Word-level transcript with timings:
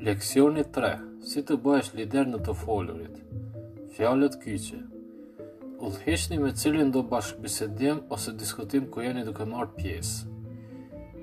Leksioni 0.00 0.62
3. 0.72 0.88
Si 1.28 1.42
të 1.44 1.58
bëhesh 1.60 1.90
lider 1.98 2.24
në 2.30 2.38
të 2.46 2.54
folurit. 2.56 3.18
Fjalët 3.92 4.38
kyçe. 4.40 4.78
Udhëheqni 5.84 6.38
me 6.40 6.54
cilin 6.62 6.88
do 6.94 7.02
bashkëbisedim 7.10 7.98
ose 8.16 8.32
diskutim 8.40 8.86
ku 8.94 9.02
jeni 9.04 9.26
duke 9.28 9.44
marrë 9.50 9.74
pjesë. 9.76 10.24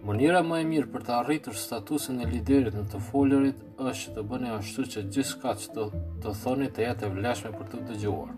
Mënyra 0.06 0.44
më 0.46 0.60
e 0.62 0.68
mirë 0.72 0.92
për 0.94 1.08
të 1.08 1.16
arritur 1.20 1.58
statusin 1.58 2.22
e 2.22 2.28
liderit 2.30 2.78
në 2.78 2.84
të 2.94 3.02
folurit 3.08 3.64
është 3.82 3.98
që 4.04 4.14
të 4.20 4.24
bëni 4.34 4.52
ashtu 4.60 4.86
që 4.96 5.04
gjithçka 5.16 5.54
që 5.64 5.74
të, 5.74 5.86
të 6.22 6.34
thoni 6.44 6.68
të 6.70 6.86
jetë 6.86 7.08
e 7.10 7.14
vlefshme 7.18 7.54
për 7.58 7.72
të 7.74 7.82
dëgjuar. 7.88 8.36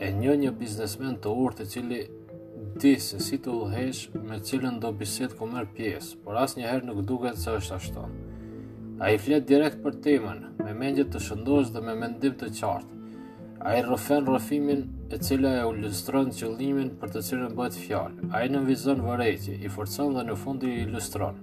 E 0.00 0.12
një 0.22 0.38
një 0.46 0.54
biznesmen 0.62 1.18
të 1.20 1.34
urtë 1.44 1.66
i 1.68 1.72
cili 1.74 1.98
di 2.86 2.94
se 3.08 3.20
si 3.26 3.36
të 3.38 3.52
udhëheq 3.52 4.16
me 4.30 4.40
cilin 4.48 4.80
do 4.80 4.94
bisedë 5.02 5.36
ku 5.36 5.50
merr 5.52 5.68
pjesë, 5.76 6.22
por 6.24 6.40
asnjëherë 6.46 6.88
nuk 6.88 7.04
duket 7.12 7.44
se 7.44 7.52
është 7.60 7.76
ashtu. 7.76 8.06
A 8.96 9.10
i 9.12 9.18
fletë 9.20 9.44
direkt 9.50 9.82
për 9.84 9.96
temën, 10.04 10.38
me 10.64 10.70
mendje 10.72 11.02
të 11.12 11.20
shëndosh 11.20 11.72
dhe 11.74 11.82
me 11.84 11.92
mendim 12.00 12.32
të 12.40 12.46
qartë. 12.58 13.02
A 13.68 13.74
i 13.76 13.80
rëfen 13.84 14.24
rëfimin 14.24 14.84
e 15.12 15.18
cila 15.26 15.50
e 15.58 15.64
ilustron 15.68 16.30
qëllimin 16.36 16.94
për 17.00 17.10
të 17.16 17.22
cilën 17.26 17.52
bëhet 17.58 17.76
fjalë. 17.76 18.30
A 18.32 18.40
i 18.46 18.52
nënvizon 18.54 19.02
vërejtje, 19.04 19.58
i 19.68 19.72
forcon 19.74 20.14
dhe 20.16 20.22
në 20.30 20.36
fundi 20.40 20.70
i 20.72 20.78
ilustron. 20.86 21.42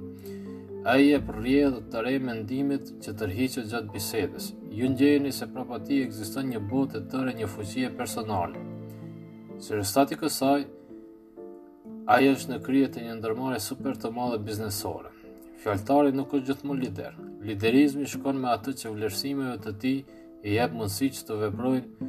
A 0.89 0.95
i 1.02 1.11
e 1.13 1.20
përrije 1.27 1.67
dhe 1.75 1.81
të 1.94 2.03
rej 2.08 2.16
mendimit 2.30 2.89
që 3.05 3.13
tërhiqë 3.21 3.67
gjatë 3.73 3.94
bisedës. 3.95 4.47
Ju 4.80 4.89
në 4.89 4.97
gjeni 5.03 5.33
se 5.38 5.49
prapa 5.53 5.77
ti 5.85 5.99
egziston 6.08 6.49
një 6.55 6.61
bot 6.72 6.95
e 6.97 7.03
tëre 7.13 7.35
një 7.38 7.49
fuqie 7.53 7.91
personale. 7.99 8.63
Së 9.61 9.77
rëstati 9.83 10.17
kësaj, 10.23 10.58
a 12.09 12.17
i 12.17 12.31
është 12.33 12.53
në 12.53 12.58
kryet 12.66 12.97
e 12.97 13.05
një 13.11 13.20
ndërmare 13.22 13.61
super 13.67 14.02
të 14.02 14.11
madhe 14.17 14.42
biznesore. 14.49 15.14
Fjaltari 15.64 16.11
nuk 16.17 16.33
është 16.36 16.49
gjithmonë 16.49 16.81
lider, 16.88 17.14
Liderizmi 17.44 18.05
shkon 18.08 18.38
me 18.39 18.47
atë 18.55 18.72
që 18.81 18.89
vlerësimeve 18.94 19.55
të 19.66 19.72
ti 19.81 19.89
i 20.47 20.53
jep 20.55 20.72
mundësi 20.77 21.09
që 21.17 21.23
të 21.27 21.36
veprojnë 21.41 22.08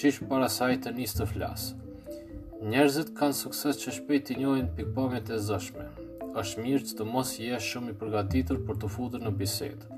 çish 0.00 0.18
para 0.28 0.50
saj 0.52 0.74
të 0.84 0.92
njës 0.98 1.14
të 1.16 1.26
flasë. 1.30 1.78
Njerëzit 2.72 3.14
kanë 3.16 3.36
sukses 3.38 3.80
që 3.82 3.94
shpejt 3.98 4.26
të 4.28 4.36
njohin 4.42 4.68
pikpamjet 4.76 5.32
e 5.32 5.40
zëshme. 5.48 5.86
është 6.42 6.62
mirë 6.66 6.84
që 6.90 6.96
të 6.98 7.04
mos 7.14 7.30
jesh 7.40 7.68
shumë 7.72 7.90
i 7.90 7.94
përgatitur 8.02 8.58
për 8.68 8.76
të 8.82 8.88
futur 8.94 9.22
në 9.24 9.30
bisedë. 9.40 9.88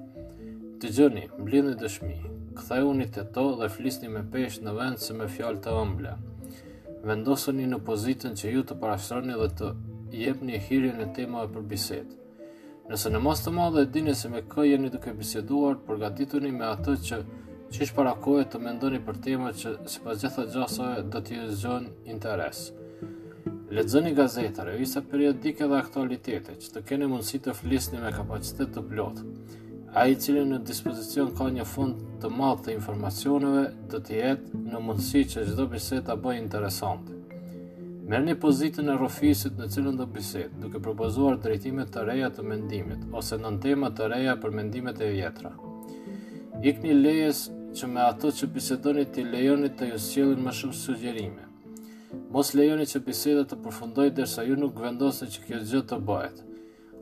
Të 0.80 0.92
gjëni, 0.98 1.24
mblini 1.42 1.74
dëshmi, 1.82 2.16
këthaj 2.60 2.80
unit 2.92 3.18
e 3.18 3.24
to 3.34 3.44
dhe 3.58 3.68
flisni 3.74 4.08
me 4.14 4.22
pesh 4.34 4.60
në 4.64 4.72
vend 4.78 5.02
se 5.06 5.16
me 5.18 5.26
fjal 5.34 5.58
të 5.64 5.74
ëmbla. 5.82 6.14
Vendosuni 7.10 7.66
në 7.68 7.82
pozitën 7.91 8.38
që 8.42 8.54
ju 8.54 8.62
të 8.70 8.78
parashtroni 8.84 9.34
dhe 9.42 9.50
të 9.60 9.74
jepni 10.22 10.62
hirin 10.68 11.02
e 11.04 11.10
temave 11.18 11.52
për 11.56 11.68
bisedë. 11.74 12.19
Nëse 12.91 13.06
në 13.14 13.20
mos 13.22 13.38
të 13.44 13.50
madhe 13.55 13.84
dini 13.94 14.12
se 14.19 14.27
me 14.30 14.41
kë 14.50 14.64
jeni 14.66 14.88
duke 14.91 15.12
biseduar, 15.14 15.77
përgatituni 15.86 16.48
me 16.50 16.64
atë 16.66 16.94
që 17.06 17.19
që 17.70 17.84
ishë 17.86 17.94
para 17.94 18.16
kohet 18.24 18.48
të 18.50 18.58
mendoni 18.64 18.98
për 19.06 19.19
tema 19.27 19.52
që 19.60 19.70
si 19.92 20.00
pas 20.02 20.19
gjitha 20.24 20.48
gjasove 20.50 21.05
do 21.12 21.20
t'ju 21.27 21.44
zhën 21.60 21.84
interes. 22.10 22.64
Ledzoni 23.70 24.10
gazeta, 24.19 24.64
revisa 24.66 25.05
periodike 25.12 25.69
dhe 25.70 25.78
aktualitete, 25.78 26.56
që 26.64 26.74
të 26.74 26.82
keni 26.91 27.06
mundësi 27.12 27.38
të 27.44 27.55
flisni 27.60 28.02
me 28.02 28.10
kapacitet 28.16 28.74
të 28.74 28.82
plotë. 28.88 29.28
A 29.94 30.08
i 30.10 30.19
cilin 30.19 30.50
në 30.56 30.58
dispozicion 30.72 31.30
ka 31.38 31.47
një 31.54 31.69
fund 31.77 32.02
të 32.20 32.32
madhë 32.41 32.66
të 32.66 32.75
informacioneve, 32.80 33.62
do 33.94 34.02
jetë 34.19 34.64
në 34.66 34.84
mundësi 34.88 35.25
që 35.30 35.47
gjithë 35.52 35.62
do 36.10 36.20
bëjë 36.27 36.41
interesantë. 36.42 37.19
Merë 38.08 38.24
një 38.26 38.34
pozitën 38.40 38.88
e 38.88 38.94
rofisit 38.96 39.58
në 39.60 39.66
cilën 39.74 39.98
dhe 40.00 40.06
bisit, 40.14 40.52
duke 40.62 40.80
propozuar 40.82 41.36
drejtimet 41.44 41.90
të 41.94 42.04
reja 42.08 42.30
të 42.32 42.44
mendimit, 42.48 43.02
ose 43.16 43.36
në 43.40 43.50
tema 43.64 43.90
të 43.96 44.06
reja 44.12 44.36
për 44.40 44.54
mendimet 44.56 45.02
e 45.04 45.10
vjetra. 45.12 45.50
Ik 46.70 46.80
një 46.84 46.94
lejes 46.97 47.42
që 47.76 47.88
me 47.92 48.00
ato 48.06 48.30
që 48.38 48.48
bisedoni 48.54 49.04
të 49.04 49.26
lejoni 49.34 49.69
të 49.76 49.91
ju 49.91 50.00
s'jelin 50.06 50.41
më 50.47 50.54
shumë 50.60 50.78
sugjerime. 50.80 51.44
Mos 52.32 52.54
lejoni 52.56 52.88
që 52.92 53.02
bisedet 53.08 53.52
të 53.52 53.60
përfundoj 53.66 54.08
dërsa 54.16 54.46
ju 54.48 54.56
nuk 54.62 54.80
vendose 54.80 55.28
që 55.34 55.44
kjo 55.44 55.58
gjithë 55.60 55.84
të 55.92 56.00
bëhet. 56.08 56.41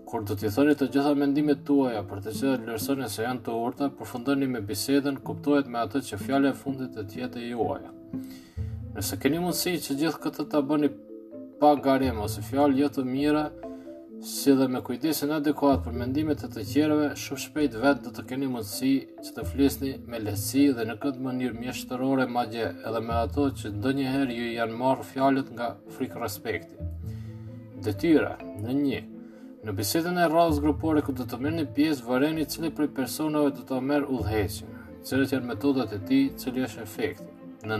Kur 0.08 0.24
të 0.26 0.38
t'i 0.40 0.50
thoni 0.54 0.74
të 0.80 0.90
gjitha 0.96 1.14
mendimet 1.20 1.62
të 1.68 1.78
uaja 1.80 2.02
për 2.10 2.24
të 2.26 2.34
që 2.40 2.50
dhe 2.56 2.72
lërsoni 2.72 3.08
se 3.12 3.22
janë 3.28 3.44
të 3.46 3.56
urta, 3.68 3.90
përfundoni 4.00 4.50
me 4.56 4.64
bisedën 4.72 5.22
kuptohet 5.28 5.70
me 5.72 5.84
ato 5.84 6.02
që 6.10 6.20
fjale 6.26 6.54
fundit 6.64 6.96
e 6.96 7.06
tjetë 7.12 7.44
e 7.46 7.52
juaja. 7.54 7.92
Nëse 8.96 9.16
keni 9.20 9.36
mundësi 9.42 9.74
që 9.84 9.94
gjithë 10.00 10.18
këtë 10.24 10.44
të 10.52 10.60
bëni 10.68 10.88
pa 11.60 11.72
garema 11.84 12.22
ose 12.24 12.40
fjalë 12.44 12.78
jo 12.80 12.86
të 12.94 13.02
mira, 13.04 13.42
si 14.32 14.54
dhe 14.58 14.66
me 14.72 14.80
kujdesin 14.86 15.30
adekuat 15.36 15.82
për 15.84 15.98
mendimet 16.00 16.42
e 16.46 16.48
të 16.54 16.64
tjerëve, 16.70 17.08
shumë 17.22 17.42
shpejt 17.42 17.76
vetë 17.82 18.04
do 18.06 18.12
të 18.16 18.24
keni 18.30 18.48
mundësi 18.52 18.92
që 19.26 19.34
të 19.36 19.44
flisni 19.50 19.92
me 20.08 20.20
lehtësi 20.22 20.64
dhe 20.78 20.86
në 20.88 20.96
këtë 21.04 21.22
mënyrë 21.26 21.58
mjeshtërore 21.60 22.26
madje 22.38 22.70
edhe 22.90 23.02
me 23.10 23.14
ato 23.18 23.44
që 23.60 23.74
ndonjëherë 23.76 24.38
ju 24.38 24.48
janë 24.56 24.80
marrë 24.80 25.06
fjalët 25.12 25.52
nga 25.58 25.68
frikë 25.98 26.24
respekti. 26.24 26.88
Detyra 27.84 28.34
në 28.64 28.80
një 28.80 29.04
Në 29.66 29.72
bisedën 29.74 30.16
e 30.22 30.26
rrallës 30.30 30.60
grupore 30.62 31.00
ku 31.02 31.10
do 31.18 31.24
të 31.28 31.36
merrni 31.42 31.64
pjesë, 31.76 32.04
vëreni 32.06 32.44
cili 32.48 32.68
për 32.76 32.92
personave 32.94 33.50
do 33.58 33.64
të 33.66 33.80
merr 33.88 34.04
udhëheqjen, 34.14 34.70
cilat 35.08 35.32
janë 35.34 35.48
metodat 35.50 35.92
e 35.92 35.98
tij, 36.08 36.28
cili 36.38 36.62
është 36.62 36.84
efekti. 36.86 37.26
Në 37.66 37.74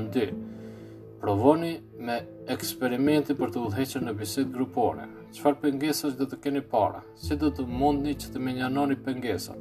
Provoni 1.21 1.73
me 2.01 2.21
eksperimenti 2.53 3.35
për 3.39 3.51
të 3.55 3.63
udhëhequr 3.67 4.05
në 4.07 4.13
bisedë 4.21 4.53
grupore. 4.55 5.09
Çfarë 5.35 5.59
pengesash 5.65 6.15
do 6.21 6.29
të 6.31 6.39
keni 6.45 6.61
para? 6.71 7.01
Si 7.19 7.35
do 7.37 7.49
të 7.51 7.65
mundni 7.69 8.13
që 8.15 8.31
të 8.37 8.43
menjanoni 8.47 8.95
pengesat? 9.07 9.59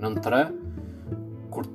Nën 0.00 0.16
3 0.24 0.40
Kur 1.52 1.68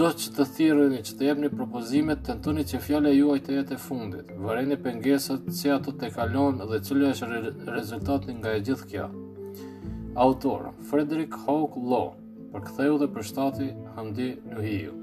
do 0.00 0.08
që 0.22 0.32
të 0.38 0.46
thirëni 0.56 1.02
që 1.04 1.18
të 1.20 1.28
jepni 1.30 1.52
propozime, 1.52 2.16
të 2.16 2.38
nëtoni 2.38 2.64
që 2.72 2.80
fjale 2.88 3.12
juaj 3.12 3.38
të 3.44 3.56
jetë 3.58 3.76
e 3.76 3.80
fundit. 3.84 4.32
Vërejni 4.48 4.80
pengesat 4.88 5.48
që 5.60 5.76
ato 5.76 5.92
të 6.00 6.14
kalon 6.16 6.64
dhe 6.72 6.80
cilë 6.88 7.12
është 7.12 7.30
re 7.32 7.54
rezultatin 7.78 8.40
nga 8.40 8.56
e 8.56 8.64
gjithë 8.68 8.90
kja. 8.94 9.08
Autor, 10.24 10.70
Frederick 10.90 11.36
Hawke 11.44 11.84
Law, 11.92 12.14
për 12.54 12.64
këtheju 12.70 12.98
dhe 13.04 13.12
për 13.16 13.26
shtati 13.32 13.74
Hamdi 13.98 14.32
Nuhiju. 14.52 15.02